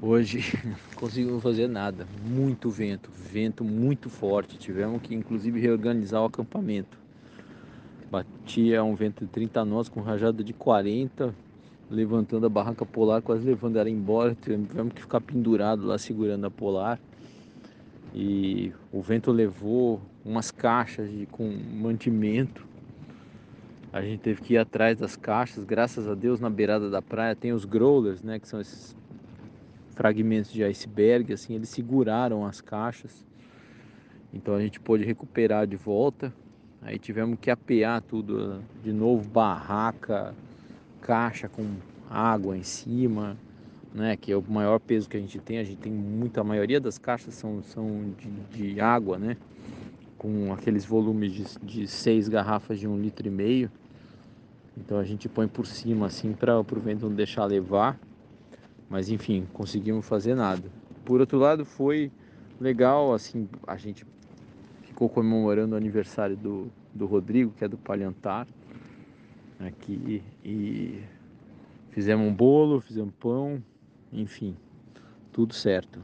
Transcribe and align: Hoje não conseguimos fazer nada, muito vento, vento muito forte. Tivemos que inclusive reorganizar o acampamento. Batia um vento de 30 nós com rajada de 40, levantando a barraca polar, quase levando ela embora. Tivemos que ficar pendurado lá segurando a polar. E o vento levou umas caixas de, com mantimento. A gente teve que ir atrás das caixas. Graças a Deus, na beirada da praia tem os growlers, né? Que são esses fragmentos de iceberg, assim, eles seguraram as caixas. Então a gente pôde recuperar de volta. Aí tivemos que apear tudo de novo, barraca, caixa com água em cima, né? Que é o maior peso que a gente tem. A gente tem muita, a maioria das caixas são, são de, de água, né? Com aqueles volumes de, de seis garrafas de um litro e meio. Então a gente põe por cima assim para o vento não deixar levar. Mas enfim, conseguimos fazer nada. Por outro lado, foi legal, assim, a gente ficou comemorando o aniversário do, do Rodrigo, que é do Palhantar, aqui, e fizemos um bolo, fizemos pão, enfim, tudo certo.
Hoje 0.00 0.38
não 0.64 0.76
conseguimos 0.94 1.42
fazer 1.42 1.66
nada, 1.66 2.06
muito 2.24 2.70
vento, 2.70 3.10
vento 3.12 3.64
muito 3.64 4.08
forte. 4.08 4.56
Tivemos 4.56 5.02
que 5.02 5.12
inclusive 5.12 5.60
reorganizar 5.60 6.22
o 6.22 6.26
acampamento. 6.26 6.96
Batia 8.08 8.82
um 8.84 8.94
vento 8.94 9.24
de 9.24 9.30
30 9.30 9.64
nós 9.64 9.88
com 9.88 10.00
rajada 10.00 10.44
de 10.44 10.52
40, 10.52 11.34
levantando 11.90 12.46
a 12.46 12.48
barraca 12.48 12.86
polar, 12.86 13.20
quase 13.20 13.44
levando 13.44 13.76
ela 13.76 13.90
embora. 13.90 14.36
Tivemos 14.40 14.92
que 14.92 15.00
ficar 15.00 15.20
pendurado 15.20 15.84
lá 15.84 15.98
segurando 15.98 16.46
a 16.46 16.50
polar. 16.50 17.00
E 18.14 18.72
o 18.92 19.02
vento 19.02 19.32
levou 19.32 20.00
umas 20.24 20.52
caixas 20.52 21.10
de, 21.10 21.26
com 21.26 21.50
mantimento. 21.74 22.64
A 23.92 24.00
gente 24.00 24.20
teve 24.20 24.42
que 24.42 24.54
ir 24.54 24.58
atrás 24.58 24.96
das 24.96 25.16
caixas. 25.16 25.64
Graças 25.64 26.06
a 26.06 26.14
Deus, 26.14 26.38
na 26.38 26.48
beirada 26.48 26.88
da 26.88 27.02
praia 27.02 27.34
tem 27.34 27.52
os 27.52 27.64
growlers, 27.64 28.22
né? 28.22 28.38
Que 28.38 28.46
são 28.46 28.60
esses 28.60 28.96
fragmentos 29.98 30.52
de 30.52 30.62
iceberg, 30.62 31.32
assim, 31.32 31.56
eles 31.56 31.70
seguraram 31.70 32.46
as 32.46 32.60
caixas. 32.60 33.26
Então 34.32 34.54
a 34.54 34.60
gente 34.60 34.78
pôde 34.78 35.02
recuperar 35.04 35.66
de 35.66 35.74
volta. 35.74 36.32
Aí 36.80 37.00
tivemos 37.00 37.36
que 37.40 37.50
apear 37.50 38.00
tudo 38.02 38.62
de 38.80 38.92
novo, 38.92 39.28
barraca, 39.28 40.32
caixa 41.00 41.48
com 41.48 41.66
água 42.08 42.56
em 42.56 42.62
cima, 42.62 43.36
né? 43.92 44.16
Que 44.16 44.30
é 44.30 44.36
o 44.36 44.44
maior 44.48 44.78
peso 44.78 45.08
que 45.08 45.16
a 45.16 45.20
gente 45.20 45.40
tem. 45.40 45.58
A 45.58 45.64
gente 45.64 45.78
tem 45.78 45.92
muita, 45.92 46.42
a 46.42 46.44
maioria 46.44 46.80
das 46.80 46.96
caixas 46.96 47.34
são, 47.34 47.60
são 47.64 48.14
de, 48.16 48.72
de 48.72 48.80
água, 48.80 49.18
né? 49.18 49.36
Com 50.16 50.52
aqueles 50.52 50.84
volumes 50.84 51.32
de, 51.32 51.44
de 51.60 51.88
seis 51.88 52.28
garrafas 52.28 52.78
de 52.78 52.86
um 52.86 52.96
litro 52.96 53.26
e 53.26 53.30
meio. 53.32 53.68
Então 54.76 54.96
a 54.96 55.04
gente 55.04 55.28
põe 55.28 55.48
por 55.48 55.66
cima 55.66 56.06
assim 56.06 56.32
para 56.34 56.60
o 56.60 56.62
vento 56.62 57.08
não 57.08 57.16
deixar 57.16 57.46
levar. 57.46 57.98
Mas 58.88 59.10
enfim, 59.10 59.46
conseguimos 59.52 60.06
fazer 60.06 60.34
nada. 60.34 60.70
Por 61.04 61.20
outro 61.20 61.38
lado, 61.38 61.64
foi 61.64 62.10
legal, 62.60 63.12
assim, 63.12 63.48
a 63.66 63.76
gente 63.76 64.04
ficou 64.82 65.08
comemorando 65.08 65.74
o 65.74 65.78
aniversário 65.78 66.36
do, 66.36 66.70
do 66.94 67.06
Rodrigo, 67.06 67.52
que 67.52 67.64
é 67.64 67.68
do 67.68 67.78
Palhantar, 67.78 68.46
aqui, 69.58 70.22
e 70.44 71.02
fizemos 71.90 72.26
um 72.26 72.34
bolo, 72.34 72.80
fizemos 72.80 73.14
pão, 73.18 73.62
enfim, 74.12 74.56
tudo 75.32 75.54
certo. 75.54 76.02